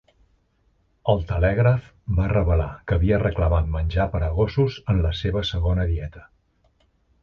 El 1.13 1.21
"Telegraph" 1.31 1.91
va 2.21 2.31
revelar 2.33 2.67
que 2.89 2.97
havia 2.99 3.21
reclamat 3.27 3.71
menjar 3.79 4.11
per 4.17 4.25
a 4.31 4.35
gossos 4.43 4.83
en 4.95 5.07
la 5.09 5.17
seva 5.25 5.49
segona 5.55 5.91
dieta. 5.97 6.31